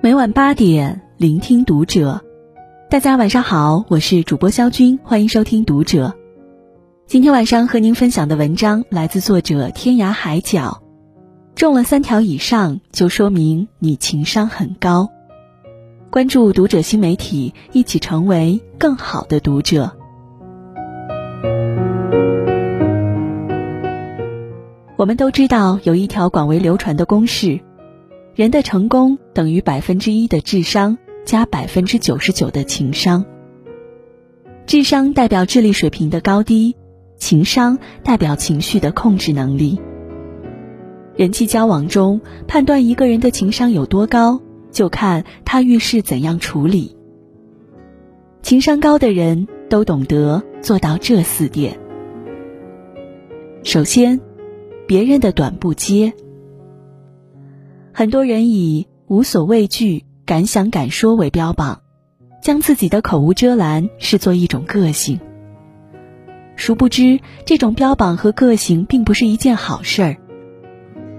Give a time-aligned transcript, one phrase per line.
[0.00, 2.22] 每晚八点，聆听读者。
[2.88, 6.14] 大家晚上好，我是主播肖军，欢迎收听读者。
[7.06, 10.82] 今天晚上和您分享的文章来自作者天涯海角。
[11.54, 15.10] 中了三条以上，就说明你情商很高。
[16.10, 19.96] 关注读者新媒体，一起成为更好的读者。
[25.06, 27.60] 我们都知道有一条广为流传的公式：
[28.34, 33.24] 人的成功等于百分之一的智商加百分之九十九的情商。
[34.66, 36.74] 智商代表智力水平的高低，
[37.18, 39.80] 情商代表情绪的控制能力。
[41.14, 44.40] 人际交往中，判断一个人的情商有多高。
[44.72, 46.96] 就看他遇事怎样处理。
[48.42, 51.78] 情商高的人都懂得做到这四点。
[53.62, 54.20] 首先，
[54.86, 56.12] 别人的短不接。
[57.92, 61.82] 很多人以无所畏惧、敢想敢说为标榜，
[62.42, 65.20] 将自己的口无遮拦视作一种个性。
[66.56, 70.16] 殊不知，这种标榜和个性并不是一件好事儿。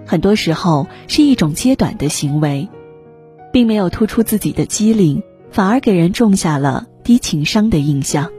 [0.05, 2.69] 很多时候是一种揭短的行为。
[3.53, 8.29] 并没有突出自己的机灵，反而给人种下了低情商的印象。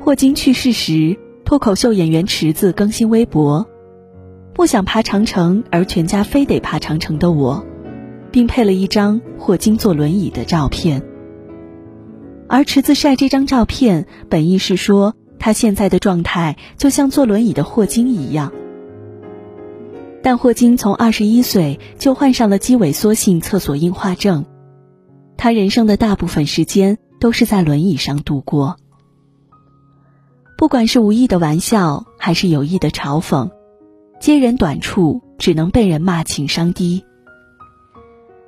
[0.00, 3.68] 霍金去世时，脱口秀演员池子更新微博
[4.54, 7.66] ：“不想爬长城，而全家非得爬长城的我”，
[8.30, 11.02] 并配了一张霍金坐轮椅的照片。
[12.48, 18.52] 而池子晒这张照片，本意是说他现在的状态就像坐轮椅的霍金一样。
[20.22, 24.46] 但霍金从二十一岁就患上了肌萎缩性厕所硬化症，
[25.36, 28.76] 他人生的大部分时间都是在轮椅上度过。
[30.56, 33.50] 不管是无意的玩笑还是有意的嘲讽，
[34.24, 37.04] 揭人短处只能被人骂情商低。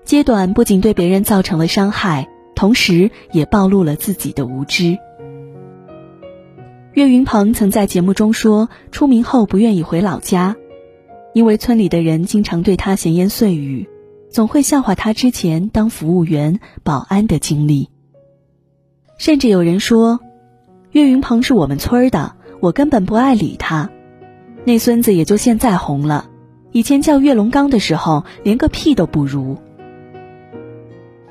[0.07, 4.97] 揭短不仅对别人造成了伤害，同时也暴露了自己的无知。
[6.95, 10.57] 岳云鹏曾在节目中说，出名后不愿意回老家。
[11.35, 13.87] 因为村里的人经常对他闲言碎语，
[14.31, 17.91] 总会笑话他之前当服务员、保安的经历。
[19.19, 20.21] 甚至有人说，
[20.93, 23.91] 岳云鹏是我们村的，我根本不爱理他。
[24.67, 26.29] 那孙子也就现在红了，
[26.73, 29.59] 以前叫岳龙刚的时候，连个屁都不如。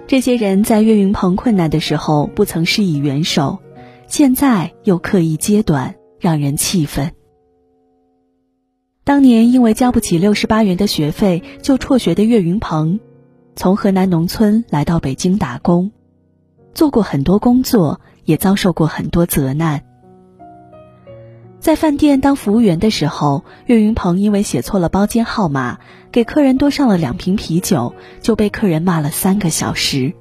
[0.07, 3.59] 这些人在岳云鹏困难的时候不曾施以援手，
[4.07, 7.11] 现在又刻意揭短，让人气愤。
[9.03, 13.01] 当年因为交不起六十八元的学费就辍学的岳云鹏，
[13.57, 15.91] 从河南农村来到北京打工，
[16.73, 19.84] 做过很多工作，也遭受过很多责难。
[21.65, 25.79] 在饭店当服务员的时候，岳云鹏因为写错了包间号码，
[26.11, 30.13] 给客人多上了两瓶啤酒，就被客人骂了三个小时。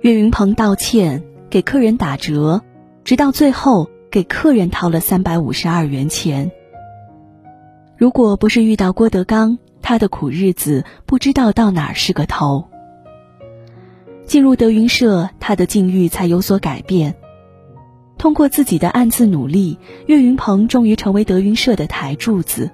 [0.00, 2.62] 岳云鹏道歉，给客人打折，
[3.04, 6.50] 直到最后给客人掏了三百五十二元钱。
[7.96, 12.64] 如果不是遇到郭德纲，他的苦日子不知道到哪儿是个头。
[14.26, 17.14] 进入德云社，他的境遇才有所改变。
[18.22, 22.70] 通过自己的暗自努力，岳云鹏终于成为德云社的台柱子。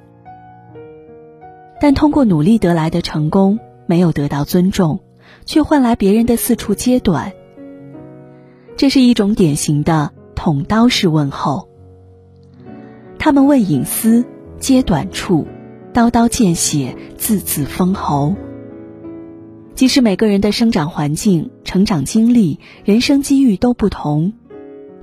[1.80, 5.00] 但通过努力得来的成功，没有得到尊重，
[5.46, 7.32] 却换来别人的四处揭短。
[8.76, 11.70] 这是一种典型的捅刀式问候。
[13.18, 14.26] 他们问隐私。
[14.58, 15.46] 揭短处，
[15.94, 18.34] 刀刀见血，字字封喉。
[19.74, 24.34] 即使每个人的生长环境、成长经历、人生机遇都不同，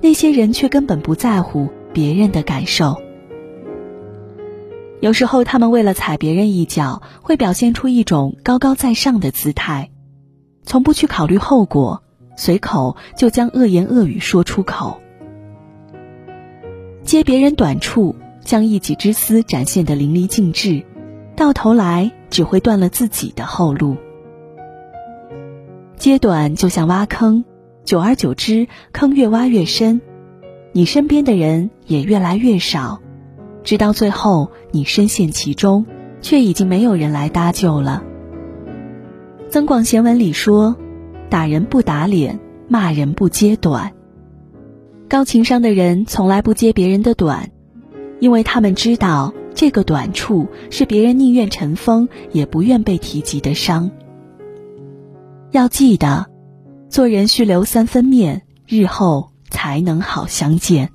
[0.00, 2.96] 那些人却根本不在乎别人的感受。
[5.00, 9.90] 有时候，他们为了踩别人一脚，会表现出一种高高在上的姿态，
[10.62, 12.02] 从不去考虑后果，
[12.36, 15.00] 随口就将恶言恶语说出口，
[17.02, 18.16] 揭别人短处。
[18.46, 20.84] 将一己之私展现的淋漓尽致，
[21.34, 23.96] 到头来只会断了自己的后路。
[25.96, 27.44] 揭短就像挖坑，
[27.86, 30.00] 久而久之，坑越挖越深，
[30.72, 33.00] 你身边的人也越来越少，
[33.62, 35.86] 直到最后你深陷其中，
[36.20, 38.02] 却已经没有人来搭救了。
[39.48, 40.76] 《增广贤文》里说
[41.30, 43.92] ：“打人不打脸，骂人不揭短。”
[45.08, 47.50] 高情商的人从来不揭别人的短。
[48.18, 53.90] 因为他们知道，这个短处是别人宁愿尘封也不愿被提及的伤。
[55.52, 56.26] 要记得，
[56.88, 60.90] 做人需留三分面，日后才能好相见。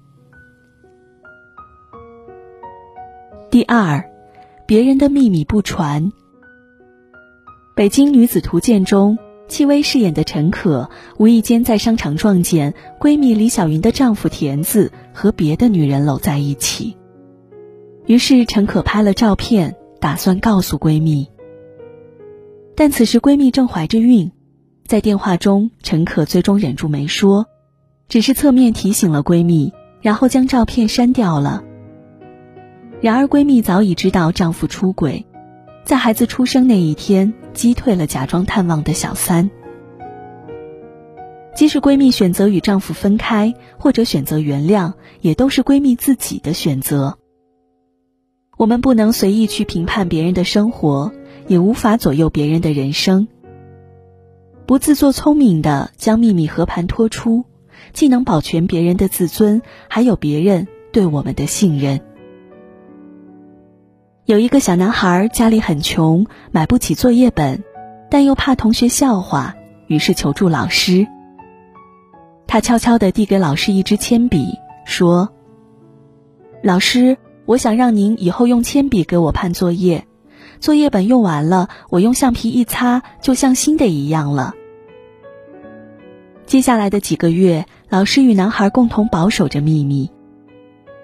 [3.50, 4.10] 第二，
[4.66, 6.06] 别人的秘密不传。
[7.76, 9.18] 《北京女子图鉴》中，
[9.48, 16.96] 戚薇饰演的陈可无意间在商场撞见闺蜜李小云的丈夫田子和别的女人搂在一起，
[18.06, 21.28] 于是陈可拍了照片，打算告诉闺蜜。
[22.76, 24.32] 但此时闺蜜正怀着孕，
[24.92, 27.46] 在电话中，陈可最终忍住没说，
[28.10, 29.72] 只是侧面提醒了闺蜜，
[30.02, 31.64] 然后将照片删掉了。
[33.00, 35.26] 然而，闺蜜早已知道丈夫出轨，
[35.86, 39.50] 在孩子出生那一天击退了假装探望的小三。
[41.56, 44.92] 即使闺蜜选择与丈夫分开，或者选择原谅，
[45.22, 47.18] 也都是闺蜜自己的选择。
[48.58, 51.14] 我们不能随意去评判别人的生活，
[51.48, 53.30] 也无法左右别人的人生。
[54.72, 57.44] 不自作聪明的将秘密和盘托出，
[57.92, 62.00] 既能保全别人的自尊，还有别人对我们的信任。
[64.24, 67.66] 有一个小男孩家里很穷，买不起作业本，
[68.10, 69.56] 但又怕同学笑话，
[69.88, 71.06] 于是求助老师。
[72.48, 74.54] 他悄悄地递给老师一支铅笔，
[74.86, 75.34] 说
[76.64, 80.08] ：“老师，我想让您以后用铅笔给我判作业，
[80.62, 84.56] 作业本用完了，我用橡皮一擦，就像新的一样了。”
[86.52, 90.12] 接下来的几个月，老师与男孩共同保守着秘密。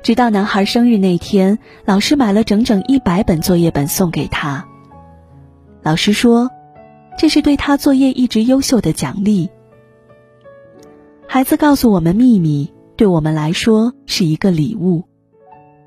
[0.04, 4.68] 直到男孩生日那天，老师买了整整一百本作业本送给他。
[5.82, 6.52] 老师说，
[7.18, 9.50] 这是对他作业一直优秀的奖励。
[11.30, 15.06] 孩子告诉我们秘密，对我们来说是一个礼物，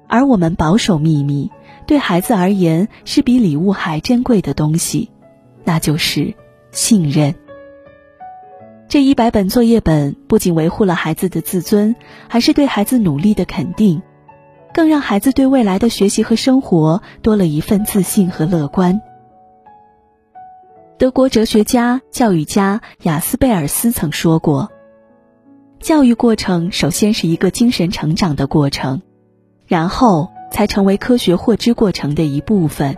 [0.08, 1.50] 而我们保守秘密，
[1.86, 5.10] 对孩子而言是比礼物还珍贵的东西，
[5.64, 6.32] 那就是
[6.72, 7.34] 信任。
[8.90, 11.94] 这一百本作业本不仅维护了孩子的自尊，
[12.26, 14.02] 还是对孩子努力的肯定，
[14.74, 19.00] 更让孩子对未来的学习和生活多了一份自信和乐观。
[20.98, 24.72] 德国哲学家、教育家雅斯贝尔斯曾说过
[25.78, 29.02] ：“教育过程首先是一个精神成长的过程，
[29.68, 32.96] 然后才成为科学获知过程的一部分。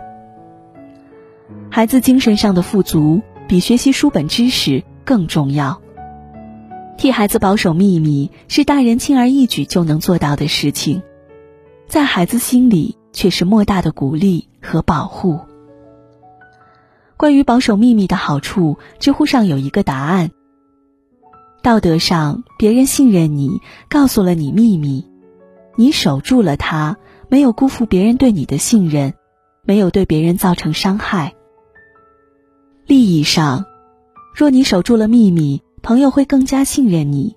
[1.69, 5.79] 孩子精神上的富足，比学习书本知识更重要。”
[6.97, 11.01] 替孩子保守秘密是大人轻而易举就能做到的事情，
[11.87, 15.39] 在孩子心里却是莫大的鼓励和保护。
[17.17, 20.31] 关于保守秘密的好处，知乎上有一个答案：
[21.61, 25.05] 道德上，别人信任你，告诉了你秘密，
[25.75, 26.97] 你守住了它，
[27.27, 29.13] 没有辜负别人对你的信任，
[29.63, 31.33] 没有对别人造成伤害。
[32.85, 33.65] 利益上，
[34.35, 35.62] 若你守住了秘密。
[35.83, 37.35] 朋友会更加信任你，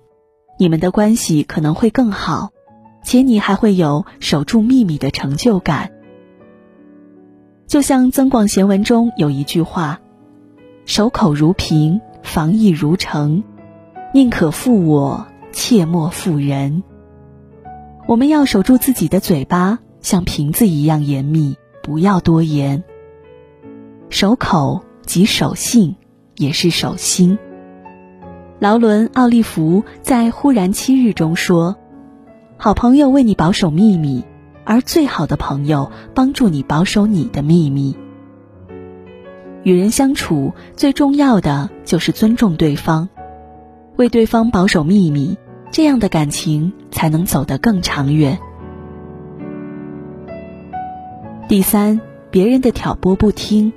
[0.57, 2.51] 你们的关系可能会更好，
[3.03, 5.91] 且你还会有守住秘密的成就感。
[7.67, 9.99] 就像《增广贤文》中有一句话
[10.87, 13.43] ：“守口如瓶，防意如城，
[14.13, 16.83] 宁可负我，切莫负人。”
[18.07, 22.85] 我们要守住自己的嘴巴，像瓶子一样严密，不要多言。
[24.09, 25.97] 守口即守信，
[26.37, 27.37] 也是守心。
[28.59, 31.75] 劳伦·奥利弗在《忽然七日》中说
[32.57, 34.23] ：“好朋友为你保守秘密，
[34.65, 37.95] 而最好的朋友帮助你保守你的秘密。
[39.61, 43.09] 与人相处最重要的就是尊重对方，
[43.95, 45.37] 为对方保守秘密，
[45.71, 48.39] 这样的感情才能走得更长远。”
[51.47, 52.01] 第三，
[52.31, 53.71] 别人的挑拨不听。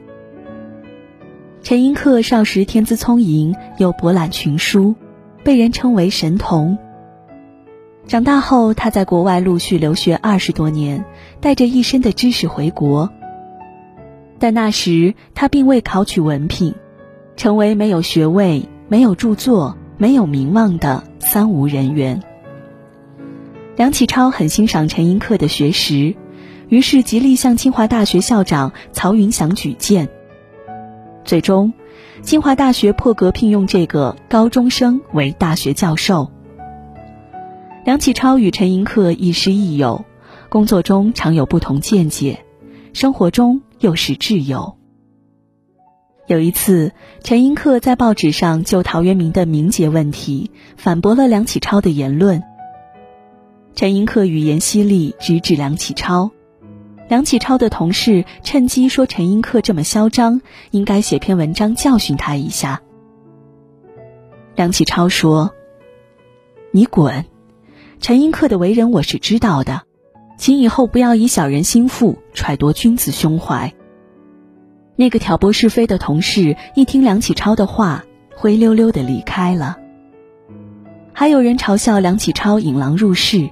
[1.63, 4.95] 陈寅恪少时天资聪颖，又博览群书，
[5.45, 6.79] 被人称为神童。
[8.07, 11.05] 长大后，他在国外陆续留学二十多年，
[11.41, 13.11] 带着一身的知识回国。
[14.39, 16.75] 但那时他并未考取文凭，
[17.37, 22.23] 成为没有学位、没有著作、没有名望的三无人员。
[23.77, 26.17] 梁启超很欣赏陈寅恪的学识，
[26.69, 30.09] 于是极力向清华大学校长曹云祥举荐。
[31.25, 31.73] 最终，
[32.23, 36.31] 清华大学破格聘用这个高中生为大学教授。
[37.85, 40.05] 梁启超与陈寅恪亦师亦友，
[40.49, 42.45] 工作中常有不同见解，
[42.93, 44.77] 生活中又是挚友。
[46.27, 52.43] 有一次，陈寅恪在报纸上就陶渊明的名节问题反驳了梁启超的言论。
[53.75, 56.31] 陈寅恪语言犀利，直指梁启超。
[57.11, 62.83] 梁启超的同事趁机说：“陈寅恪这么嚣张，应该写篇文章教训他一下。”
[64.55, 65.51] 梁启超说
[66.71, 67.25] ：“你滚！
[67.99, 69.83] 陈寅恪的为人我是知道的，
[70.39, 73.75] 请以后不要以小人心腹，揣度君子胸怀。
[74.95, 78.05] 那个挑拨是非的同事一听梁启超的话，
[78.37, 79.79] 灰溜溜的离开了。
[81.13, 83.51] 还有人嘲笑梁启超引狼入室，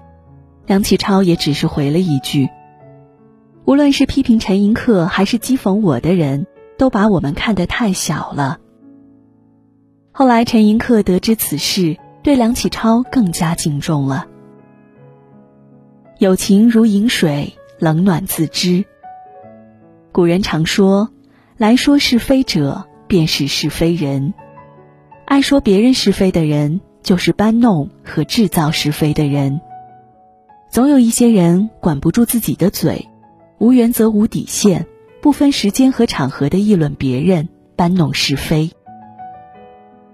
[0.66, 2.48] 梁启超也只是回了一句
[3.68, 6.46] ：“无论是批评陈寅恪还是讥讽我的人，
[6.78, 8.60] 都把我们看得太小了。”
[10.10, 14.26] 后来陈寅恪得知此事，对梁启超更加敬重了。
[16.18, 18.86] 友情如饮水，冷暖自知。
[20.12, 21.10] 古人常说。
[21.58, 24.32] 来说是非者，便是是非人。
[25.24, 29.60] 爱说别人是非的人，就是搬弄和制造是非的人。
[30.70, 33.07] 总有一些人管不住自己的嘴，
[33.58, 34.86] 无原则无底线，
[35.20, 38.70] 不分时间和场合的议论别人，搬弄是非。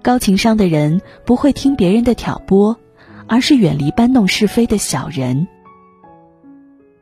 [0.02, 2.78] 高情商的人不会听别人的挑拨，
[3.26, 5.46] 而是远离搬弄是非的小人。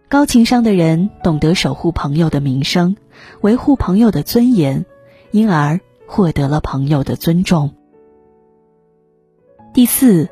[0.08, 2.96] 高情商的人懂得守护朋友的名声。
[3.40, 4.84] 维护朋友的尊严，
[5.30, 7.70] 因而获得了朋友的尊重。
[9.72, 10.28] 第四，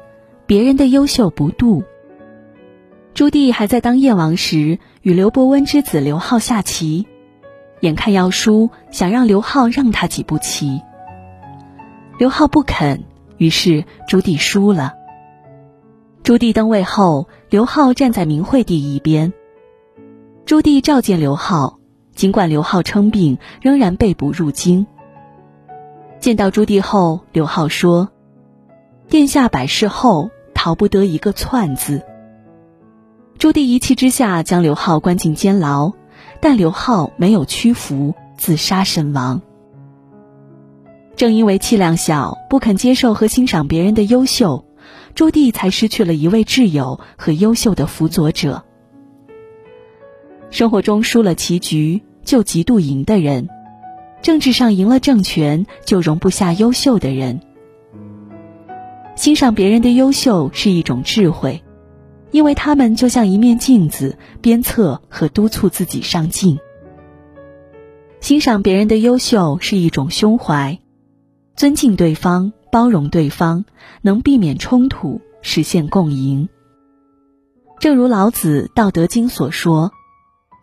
[0.46, 1.84] 别人的优秀不妒。
[3.14, 7.06] 朱棣还在当燕王时，与刘伯温之子刘浩下棋，
[7.80, 10.82] 眼看要输，想让刘浩让他几步棋。
[12.18, 13.04] 刘浩不肯，
[13.38, 14.94] 于是朱棣输了。
[16.22, 19.32] 朱棣登位后，刘浩站在明惠帝一边。
[20.44, 21.78] 朱棣召见刘浩。
[22.12, 24.86] 尽管刘浩称病，仍然被捕入京。
[26.18, 28.10] 见到朱棣后，刘浩说
[29.08, 32.04] ：“殿下百事后，逃不得一个篡字。”
[33.40, 35.94] 朱棣一气之下将刘浩关进监牢，
[36.42, 39.40] 但刘浩没有屈服，自杀身亡。
[41.16, 44.66] 正因为气量小，不肯接受和欣赏别人的优秀，
[45.14, 48.62] 朱棣才失去了一位挚友和优秀的辅佐者。
[50.50, 52.02] 生活中输了棋局。
[52.22, 53.48] 就嫉妒赢的人，
[54.20, 57.40] 政治上赢了政权就容不下优秀的人。
[59.16, 61.64] 欣赏别人的优秀是一种智慧，
[62.30, 66.58] 因为他们就像一面镜子，鞭策和督促自己上进。
[68.20, 70.78] 欣赏别人的优秀是一种胸怀，
[71.56, 73.64] 尊敬对方，包容对方，
[74.02, 76.48] 能避免冲突，实现共赢。
[77.78, 79.92] 正如老子《道德经》所说。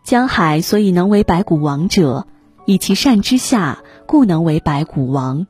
[0.04, 2.26] 江海所以能为百谷王者，
[2.64, 5.46] 以其善之下，故能为百谷王。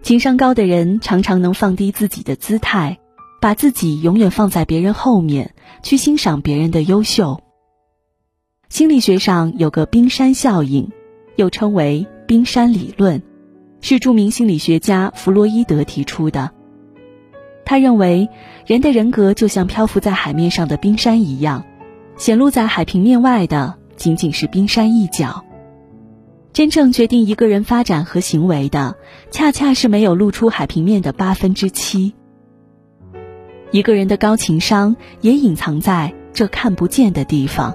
[0.00, 3.00] 情商高的人常常能放低自己的姿态，
[3.40, 7.40] 把自己永远放在别人后面，去欣赏别人的优秀。
[8.68, 10.90] 心理学上有个冰山效应，
[11.36, 13.22] 又称为冰山理论，
[13.80, 16.50] 是著名心理学家弗洛伊德提出的。
[17.64, 18.28] 他认为，
[18.66, 21.64] 人的人格就像漂浮在海面上的冰山一样。
[22.16, 25.44] 显露在海平面外的仅仅是冰山一角，
[26.52, 28.96] 真正决定一个人发展和行为的，
[29.30, 32.14] 恰恰是没有露出海平面的八分之七。
[33.70, 37.74] 一个人的高情商也隐藏在这看不见的地方。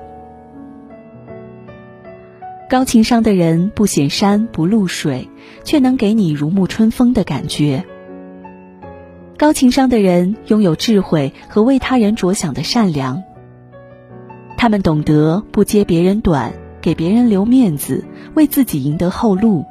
[2.70, 5.30] 高情商的人不显山不露水，
[5.64, 7.86] 却能给你如沐春风的感觉。
[9.38, 13.24] 高情商的人拥有智慧和为他人着想的善良。
[14.58, 19.66] 他们懂得不揭别人短，给别人留面子，为自己赢得后路；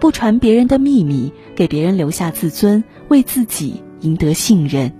[0.00, 4.90] 不传别人的秘密，给别人留下自尊，为自己赢得信任；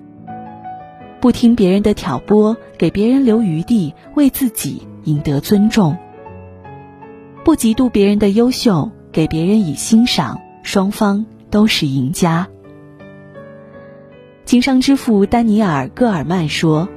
[1.21, 5.97] 不听别人的挑拨，给别人留余地，为自己赢得尊重；
[7.45, 12.47] 不嫉妒别人的优秀，给别人以欣赏，双方都是赢家。
[14.45, 16.89] 情商之父丹尼尔·戈尔曼说。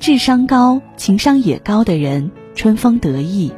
[0.00, 3.52] 智商高、情商也高的人春风得意；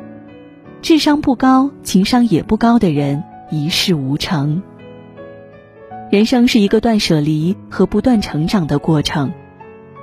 [0.81, 4.63] 智商不高、情商也不高的人一事无成。
[6.09, 9.33] 人生是一个断舍离和不断成长的过程。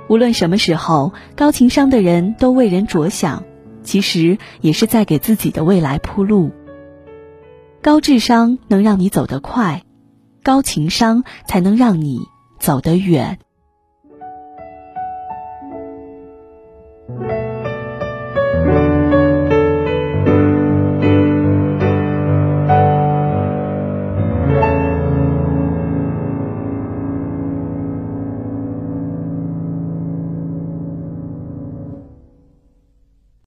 [0.08, 3.44] 无论什么时候，高情商的人都为人着想，
[3.82, 6.50] 其实也是在给自己的未来铺路。
[7.80, 9.82] 高智商能让你走得快，
[10.42, 12.20] 高情商才能让你
[12.58, 13.38] 走得远。